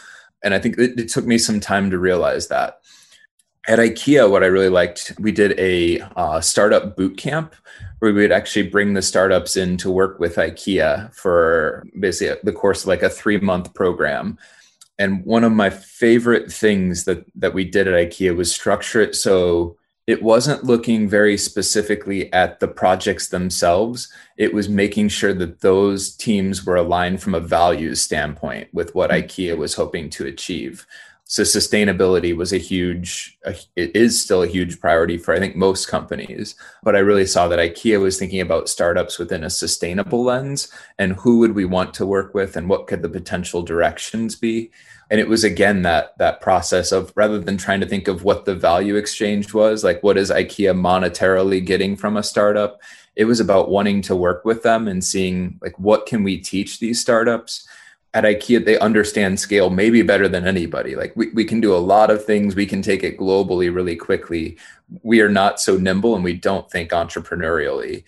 [0.44, 2.80] And i think it, it took me some time to realize that
[3.68, 7.56] at ikea what i really liked we did a uh, startup boot camp
[8.04, 12.52] where we would actually bring the startups in to work with IKEA for basically the
[12.52, 14.38] course of like a three month program.
[15.00, 19.16] And one of my favorite things that that we did at IKEA was structure it
[19.16, 24.12] so it wasn't looking very specifically at the projects themselves.
[24.36, 29.12] It was making sure that those teams were aligned from a values standpoint with what
[29.12, 29.26] mm-hmm.
[29.26, 30.86] IKEA was hoping to achieve
[31.34, 33.40] so sustainability was a huge
[33.76, 36.54] it is still a huge priority for i think most companies.
[36.84, 41.14] But i really saw that ikea was thinking about startups within a sustainable lens and
[41.14, 44.70] who would we want to work with and what could the potential directions be.
[45.10, 48.46] And it was again that that process of rather than trying to think of what
[48.46, 52.80] the value exchange was like what is ikea monetarily getting from a startup
[53.16, 56.80] it was about wanting to work with them and seeing like what can we teach
[56.80, 57.68] these startups
[58.14, 60.96] at IKEA, they understand scale maybe better than anybody.
[60.96, 62.56] Like we, we can do a lot of things.
[62.56, 64.58] We can take it globally really quickly.
[65.02, 68.04] We are not so nimble and we don't think entrepreneurially.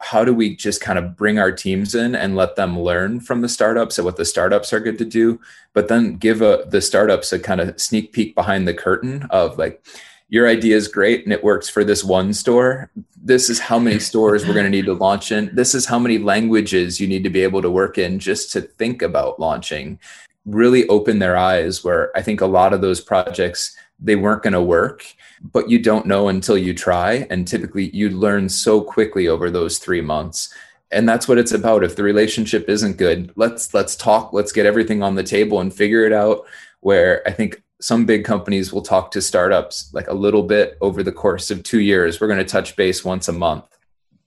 [0.00, 3.40] How do we just kind of bring our teams in and let them learn from
[3.40, 5.40] the startups and what the startups are good to do,
[5.72, 9.56] but then give a, the startups a kind of sneak peek behind the curtain of
[9.56, 9.82] like,
[10.28, 12.90] your idea is great and it works for this one store.
[13.16, 15.54] This is how many stores we're going to need to launch in.
[15.54, 18.62] This is how many languages you need to be able to work in just to
[18.62, 19.98] think about launching.
[20.44, 24.52] Really open their eyes where I think a lot of those projects they weren't going
[24.52, 25.06] to work,
[25.52, 29.78] but you don't know until you try and typically you learn so quickly over those
[29.78, 30.52] 3 months
[30.92, 34.66] and that's what it's about if the relationship isn't good let's let's talk let's get
[34.66, 36.46] everything on the table and figure it out
[36.80, 41.02] where i think some big companies will talk to startups like a little bit over
[41.02, 42.20] the course of two years.
[42.20, 43.64] We're going to touch base once a month.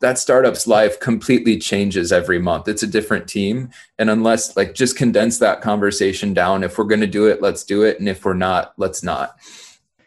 [0.01, 2.67] That startup's life completely changes every month.
[2.67, 3.71] It's a different team.
[3.97, 6.63] And unless, like, just condense that conversation down.
[6.63, 7.99] If we're going to do it, let's do it.
[7.99, 9.35] And if we're not, let's not.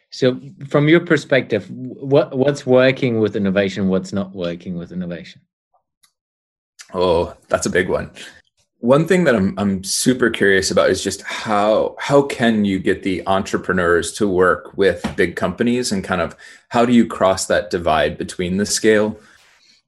[0.09, 3.88] So, from your perspective, what, what's working with innovation?
[3.88, 5.42] What's not working with innovation?
[6.94, 8.11] Oh, that's a big one
[8.83, 13.05] one thing that I'm I'm super curious about is just how how can you get
[13.05, 16.37] the entrepreneurs to work with big companies and kind of
[16.68, 19.16] how do you cross that divide between the scale?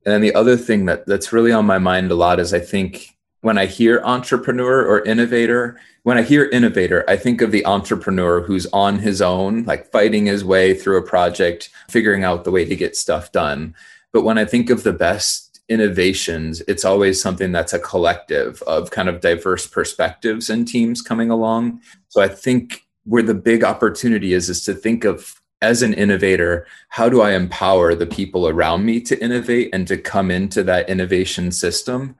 [0.06, 2.60] And then the other thing that that's really on my mind a lot is I
[2.60, 7.66] think when I hear entrepreneur or innovator, when I hear innovator, I think of the
[7.66, 12.52] entrepreneur who's on his own, like fighting his way through a project, figuring out the
[12.52, 13.74] way to get stuff done.
[14.12, 18.90] But when I think of the best innovations, it's always something that's a collective of
[18.90, 21.80] kind of diverse perspectives and teams coming along.
[22.08, 26.66] So I think where the big opportunity is is to think of as an innovator,
[26.90, 30.90] how do I empower the people around me to innovate and to come into that
[30.90, 32.16] innovation system?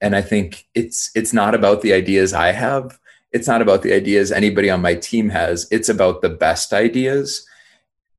[0.00, 2.98] And I think it's it's not about the ideas I have.
[3.32, 5.68] It's not about the ideas anybody on my team has.
[5.70, 7.46] It's about the best ideas.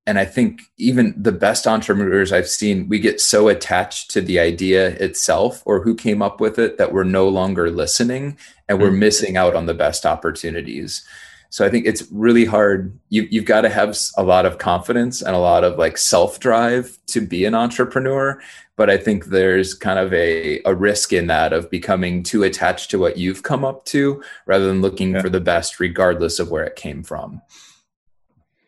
[0.07, 4.39] And I think even the best entrepreneurs I've seen, we get so attached to the
[4.39, 8.37] idea itself or who came up with it that we're no longer listening
[8.67, 8.99] and we're mm-hmm.
[8.99, 11.05] missing out on the best opportunities.
[11.51, 12.97] So I think it's really hard.
[13.09, 16.39] You, you've got to have a lot of confidence and a lot of like self
[16.39, 18.41] drive to be an entrepreneur.
[18.77, 22.89] But I think there's kind of a, a risk in that of becoming too attached
[22.91, 25.21] to what you've come up to rather than looking yeah.
[25.21, 27.41] for the best, regardless of where it came from.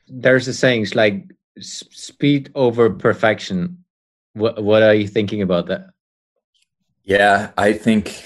[0.08, 1.24] There's a saying, it's like
[1.60, 3.84] speed over perfection.
[4.34, 5.88] What, what are you thinking about that?
[7.04, 8.26] Yeah, I think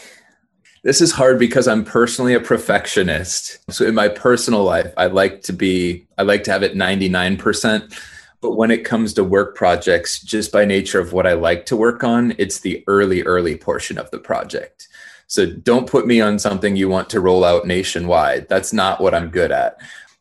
[0.83, 3.59] this is hard because I'm personally a perfectionist.
[3.71, 7.93] So in my personal life, I like to be, I like to have it 99%.
[8.39, 11.75] But when it comes to work projects, just by nature of what I like to
[11.75, 14.87] work on, it's the early, early portion of the project.
[15.25, 18.47] So don't put me on something you want to roll out nationwide.
[18.47, 19.77] That's not what I'm good at.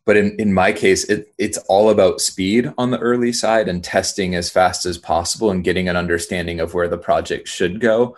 [0.06, 3.84] But in, in my case, it, it's all about speed on the early side and
[3.84, 8.16] testing as fast as possible and getting an understanding of where the project should go.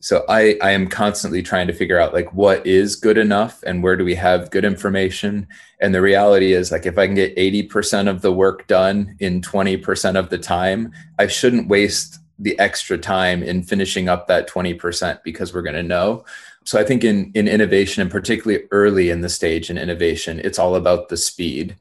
[0.00, 3.82] So I, I am constantly trying to figure out like what is good enough and
[3.82, 5.48] where do we have good information?
[5.80, 9.40] And the reality is like if i can get 80% of the work done in
[9.40, 15.22] 20% of the time i shouldn't waste the extra time in finishing up that 20%
[15.24, 16.24] because we're going to know
[16.68, 20.58] so i think in in innovation and particularly early in the stage in innovation it's
[20.58, 21.76] all about the speed.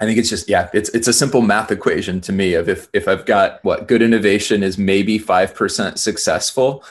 [0.00, 2.88] I think it's just yeah, it's it's a simple math equation to me of if
[2.92, 6.84] if I've got what good innovation is maybe 5% successful,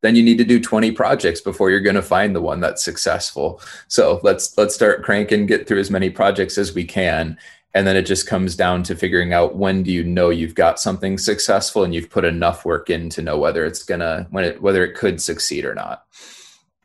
[0.00, 2.82] then you need to do 20 projects before you're going to find the one that's
[2.82, 3.60] successful.
[3.88, 7.36] So let's let's start cranking get through as many projects as we can
[7.76, 10.78] and then it just comes down to figuring out when do you know you've got
[10.78, 14.62] something successful and you've put enough work in to know whether it's gonna when it
[14.62, 16.06] whether it could succeed or not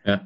[0.05, 0.19] yeah.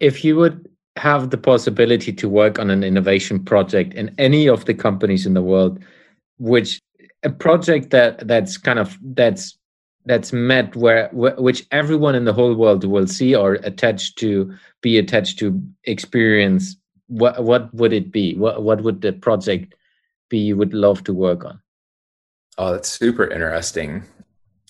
[0.00, 4.64] If you would have the possibility to work on an innovation project in any of
[4.64, 5.78] the companies in the world
[6.38, 6.80] which
[7.22, 9.58] a project that that's kind of that's
[10.06, 14.98] that's met where which everyone in the whole world will see or attached to be
[14.98, 16.76] attached to experience
[17.08, 18.34] what what would it be?
[18.36, 19.74] What what would the project
[20.28, 21.60] be you would love to work on?
[22.58, 24.04] Oh that's super interesting.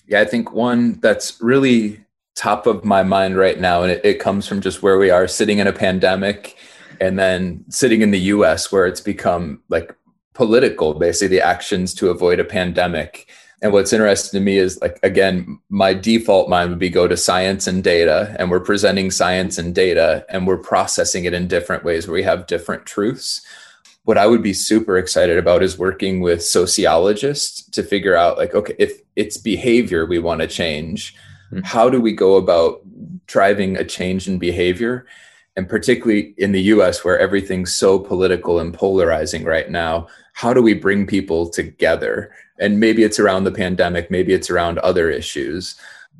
[0.07, 1.99] Yeah i think one that's really
[2.37, 5.27] top of my mind right now and it, it comes from just where we are
[5.27, 6.55] sitting in a pandemic
[7.01, 9.95] and then sitting in the us where it's become like
[10.33, 13.27] political basically the actions to avoid a pandemic
[13.61, 17.17] and what's interesting to me is like again, my default mind would be go to
[17.17, 21.83] science and data, and we're presenting science and data, and we're processing it in different
[21.83, 23.41] ways where we have different truths.
[24.03, 28.53] What I would be super excited about is working with sociologists to figure out like,
[28.53, 31.15] okay, if it's behavior we want to change,
[31.51, 31.59] mm-hmm.
[31.63, 32.81] how do we go about
[33.27, 35.05] driving a change in behavior?
[35.55, 40.61] And particularly in the US, where everything's so political and polarizing right now, how do
[40.61, 42.31] we bring people together?
[42.59, 45.75] And maybe it's around the pandemic, maybe it's around other issues.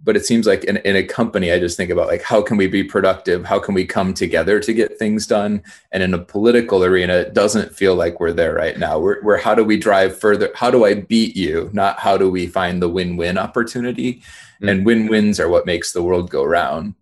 [0.08, 2.56] But it seems like in, in a company, I just think about like, how can
[2.56, 3.46] we be productive?
[3.46, 5.62] How can we come together to get things done?
[5.92, 9.00] And in a political arena, it doesn't feel like we're there right now.
[9.00, 10.50] We're, we're how do we drive further?
[10.56, 11.70] How do I beat you?
[11.74, 14.14] Not how do we find the win win opportunity?
[14.16, 14.70] Mm-hmm.
[14.70, 16.96] And win wins are what makes the world go round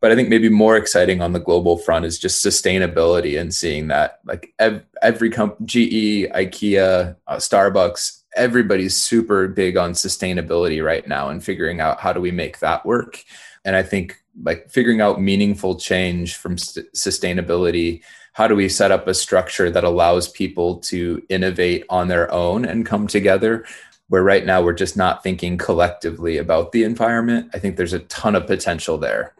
[0.00, 3.88] but I think maybe more exciting on the global front is just sustainability and seeing
[3.88, 11.06] that like ev- every company, GE, IKEA, uh, Starbucks, everybody's super big on sustainability right
[11.06, 13.24] now and figuring out how do we make that work.
[13.64, 18.02] And I think like figuring out meaningful change from st- sustainability.
[18.32, 22.64] How do we set up a structure that allows people to innovate on their own
[22.64, 23.64] and come together?
[24.08, 27.50] Where right now we're just not thinking collectively about the environment.
[27.52, 29.34] I think there's a ton of potential there.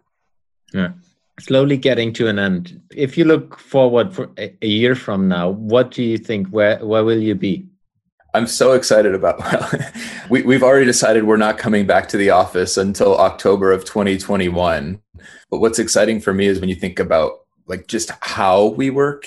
[0.75, 0.91] Yeah.
[1.41, 2.83] Slowly getting to an end.
[2.91, 6.49] If you look forward for a, year from now, what do you think?
[6.49, 7.67] Where where will you be?
[8.35, 9.39] I'm so excited about.
[9.49, 9.71] Well,
[10.29, 15.01] we, we've already decided we're not coming back to the office until October of 2021.
[15.51, 19.27] But what's exciting for me is when you think about like just how we work.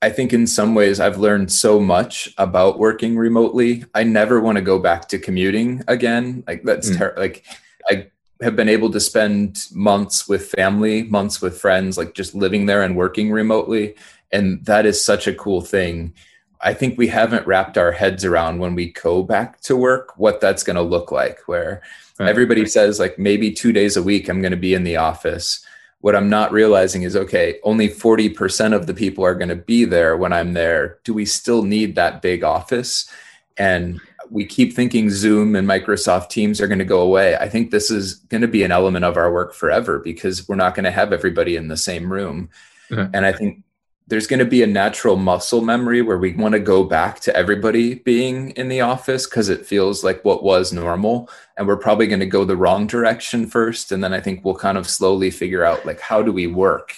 [0.00, 3.84] I think in some ways I've learned so much about working remotely.
[3.94, 6.44] I never want to go back to commuting again.
[6.46, 6.98] Like that's mm.
[6.98, 7.44] ter- like
[7.90, 8.08] I
[8.40, 12.82] have been able to spend months with family, months with friends, like just living there
[12.82, 13.96] and working remotely.
[14.30, 16.14] And that is such a cool thing.
[16.60, 20.40] I think we haven't wrapped our heads around when we go back to work what
[20.40, 21.40] that's going to look like.
[21.46, 21.82] Where
[22.18, 22.28] right.
[22.28, 25.64] everybody says, like, maybe two days a week I'm going to be in the office.
[26.00, 29.84] What I'm not realizing is, okay, only 40% of the people are going to be
[29.84, 30.98] there when I'm there.
[31.04, 33.10] Do we still need that big office?
[33.56, 34.00] And
[34.30, 37.36] we keep thinking Zoom and Microsoft Teams are going to go away.
[37.36, 40.56] I think this is going to be an element of our work forever because we're
[40.56, 42.50] not going to have everybody in the same room.
[42.90, 43.14] Mm-hmm.
[43.14, 43.62] And I think
[44.08, 47.36] there's going to be a natural muscle memory where we want to go back to
[47.36, 51.28] everybody being in the office because it feels like what was normal.
[51.56, 54.54] And we're probably going to go the wrong direction first and then i think we'll
[54.54, 56.94] kind of slowly figure out like how do we work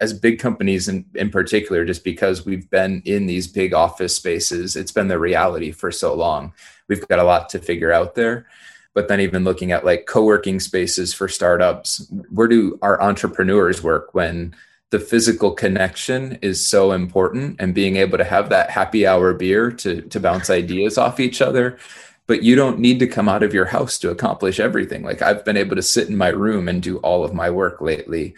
[0.00, 4.76] as big companies in, in particular just because we've been in these big office spaces.
[4.76, 6.52] It's been the reality for so long.
[6.88, 8.46] We've got a lot to figure out there.
[8.94, 14.14] But then even looking at like co-working spaces for startups where do our entrepreneurs work
[14.14, 14.54] when
[14.90, 19.70] the physical connection is so important and being able to have that happy hour beer
[19.70, 21.78] to to bounce ideas off each other.
[22.26, 25.02] But you don't need to come out of your house to accomplish everything.
[25.02, 27.80] Like i've been able to sit in my room and do all of my work
[27.80, 28.34] lately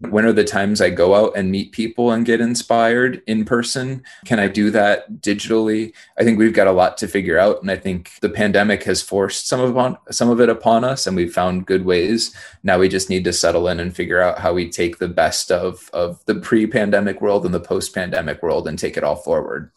[0.00, 4.02] when are the times I go out and meet people and get inspired in person?
[4.24, 5.94] Can I do that digitally?
[6.18, 9.00] I think we've got a lot to figure out, and I think the pandemic has
[9.00, 12.34] forced some of on some of it upon us, and we've found good ways.
[12.62, 15.50] Now we just need to settle in and figure out how we take the best
[15.50, 19.70] of of the pre-pandemic world and the post-pandemic world and take it all forward.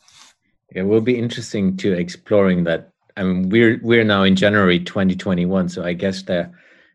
[0.71, 2.91] It will be interesting to exploring that.
[3.15, 6.51] I mean, we're we're now in January 2021, so I guess the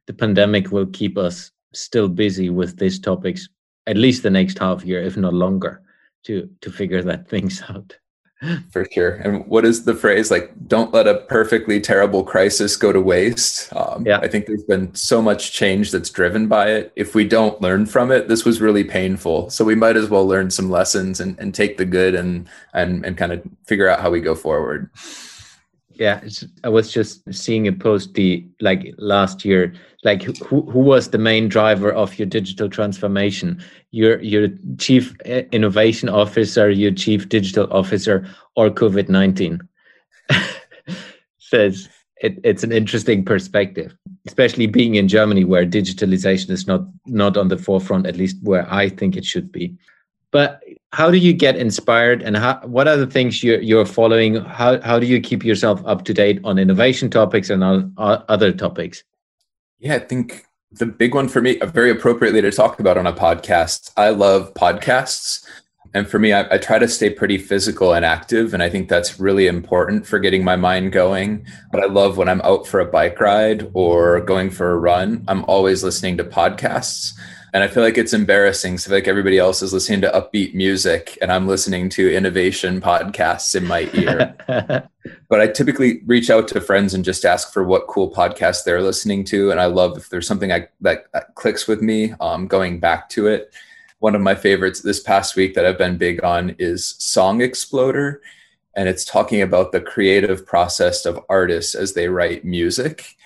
[0.06, 3.48] the pandemic will keep us still busy with these topics
[3.86, 5.82] at least the next half year, if not longer,
[6.24, 7.96] to to figure that things out.
[8.72, 9.14] For sure.
[9.14, 10.52] And what is the phrase like?
[10.66, 13.74] Don't let a perfectly terrible crisis go to waste.
[13.74, 14.18] Um, yeah.
[14.18, 16.92] I think there's been so much change that's driven by it.
[16.94, 19.48] If we don't learn from it, this was really painful.
[19.48, 23.04] So we might as well learn some lessons and, and take the good and and
[23.06, 24.90] and kind of figure out how we go forward.
[25.96, 26.20] Yeah,
[26.64, 29.74] I was just seeing a post the like last year.
[30.02, 33.62] Like, who who was the main driver of your digital transformation?
[33.92, 38.26] Your your chief eh, innovation officer, your chief digital officer,
[38.56, 39.60] or COVID nineteen?
[41.38, 41.88] Says
[42.20, 43.94] it, it's an interesting perspective,
[44.26, 48.66] especially being in Germany where digitalization is not not on the forefront, at least where
[48.72, 49.76] I think it should be.
[50.32, 50.60] But
[50.94, 54.36] how do you get inspired and how, what are the things you're, you're following?
[54.36, 58.52] How, how do you keep yourself up to date on innovation topics and on, other
[58.52, 59.02] topics?
[59.80, 63.06] Yeah i think the big one for me uh, very appropriately to talk about on
[63.06, 65.44] a podcast i love podcasts.
[65.96, 68.88] And for me I, I try to stay pretty physical and active and i think
[68.88, 71.44] that's really important for getting my mind going.
[71.72, 75.24] But i love when i'm out for a bike ride or going for a run
[75.26, 77.14] i'm always listening to podcasts
[77.54, 78.78] and I feel like it's embarrassing.
[78.78, 83.54] So like everybody else is listening to upbeat music and I'm listening to innovation podcasts
[83.54, 84.34] in my ear.
[85.28, 88.82] but I typically reach out to friends and just ask for what cool podcasts they're
[88.82, 89.52] listening to.
[89.52, 93.08] And I love if there's something I, that, that clicks with me, um, going back
[93.10, 93.54] to it.
[94.00, 98.20] One of my favorites this past week that I've been big on is Song Exploder.
[98.74, 103.16] And it's talking about the creative process of artists as they write music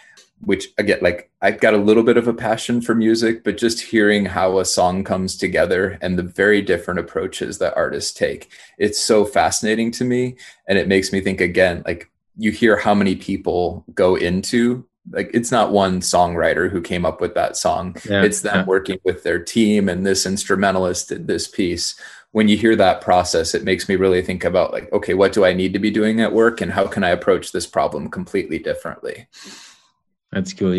[0.40, 3.80] which again like i've got a little bit of a passion for music but just
[3.80, 8.98] hearing how a song comes together and the very different approaches that artists take it's
[8.98, 10.36] so fascinating to me.
[10.66, 15.30] And it makes me think again like you hear how many people go into like
[15.32, 17.96] it's not one songwriter who came up with that song.
[18.08, 21.98] Yeah, it's them working with their team and this instrumentalist did this piece.
[22.32, 25.46] When you hear that process it makes me really think about like okay what do
[25.46, 28.58] i need to be doing at work and how can i approach this problem completely
[28.58, 29.26] differently
[30.38, 30.72] that's cool.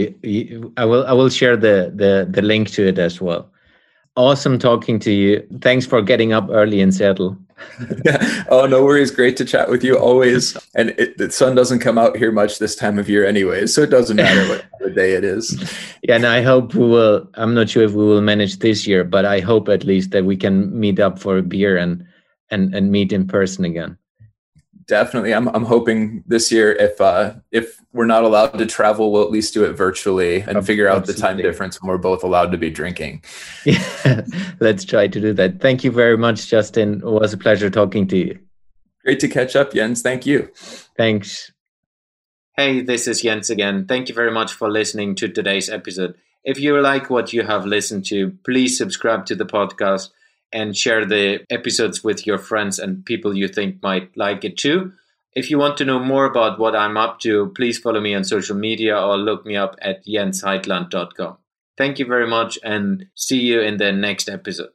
[0.78, 3.52] I will I will share the the the link to it as well.
[4.16, 5.46] Awesome talking to you.
[5.62, 7.38] Thanks for getting up early in Seattle.
[8.50, 9.12] oh, no worries.
[9.12, 10.58] Great to chat with you always.
[10.76, 13.82] And it, the sun doesn't come out here much this time of year, anyway, so
[13.82, 15.56] it doesn't matter what day it is.
[16.04, 17.30] Yeah, and I hope we will.
[17.36, 20.26] I'm not sure if we will manage this year, but I hope at least that
[20.26, 22.04] we can meet up for a beer and
[22.50, 23.98] and and meet in person again
[24.90, 29.24] definitely i'm, I'm hoping this year if uh if we're not allowed to travel we'll
[29.24, 32.52] at least do it virtually and figure out the time difference when we're both allowed
[32.52, 33.24] to be drinking.
[33.66, 34.22] Yeah
[34.60, 35.60] let's try to do that.
[35.60, 36.96] Thank you very much justin.
[36.96, 38.40] It was a pleasure talking to you.
[39.04, 40.02] Great to catch up jens.
[40.02, 40.50] Thank you.
[40.98, 41.52] Thanks.
[42.56, 43.86] Hey this is jens again.
[43.88, 46.16] Thank you very much for listening to today's episode.
[46.44, 50.10] If you like what you have listened to please subscribe to the podcast
[50.52, 54.94] and share the episodes with your friends and people you think might like it too.
[55.36, 58.24] If you want to know more about what I'm up to, please follow me on
[58.24, 61.38] social media or look me up at jensheitland.com.
[61.78, 64.72] Thank you very much and see you in the next episode.